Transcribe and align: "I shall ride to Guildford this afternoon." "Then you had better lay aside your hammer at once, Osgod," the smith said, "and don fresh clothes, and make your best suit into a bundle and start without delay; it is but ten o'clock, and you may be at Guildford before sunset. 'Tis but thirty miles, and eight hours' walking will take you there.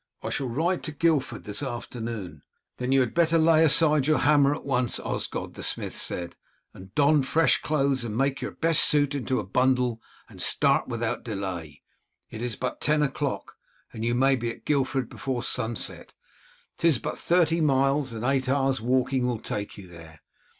"I 0.23 0.31
shall 0.31 0.49
ride 0.49 0.81
to 0.85 0.91
Guildford 0.91 1.43
this 1.43 1.61
afternoon." 1.61 2.41
"Then 2.77 2.91
you 2.91 3.01
had 3.01 3.13
better 3.13 3.37
lay 3.37 3.63
aside 3.63 4.07
your 4.07 4.17
hammer 4.17 4.55
at 4.55 4.65
once, 4.65 4.99
Osgod," 4.99 5.53
the 5.53 5.61
smith 5.61 5.95
said, 5.95 6.35
"and 6.73 6.91
don 6.95 7.21
fresh 7.21 7.59
clothes, 7.61 8.03
and 8.03 8.17
make 8.17 8.41
your 8.41 8.49
best 8.49 8.83
suit 8.85 9.13
into 9.13 9.39
a 9.39 9.43
bundle 9.43 10.01
and 10.27 10.41
start 10.41 10.87
without 10.87 11.23
delay; 11.23 11.83
it 12.31 12.41
is 12.41 12.55
but 12.55 12.81
ten 12.81 13.03
o'clock, 13.03 13.57
and 13.93 14.03
you 14.03 14.15
may 14.15 14.35
be 14.35 14.49
at 14.49 14.65
Guildford 14.65 15.07
before 15.07 15.43
sunset. 15.43 16.13
'Tis 16.79 16.97
but 16.97 17.15
thirty 17.15 17.61
miles, 17.61 18.11
and 18.11 18.23
eight 18.25 18.49
hours' 18.49 18.81
walking 18.81 19.27
will 19.27 19.37
take 19.39 19.77
you 19.77 19.85
there. 19.85 20.21